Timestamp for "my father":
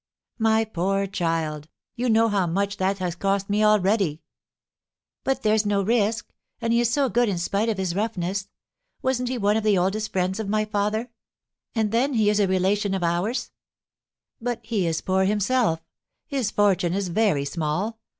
10.49-11.11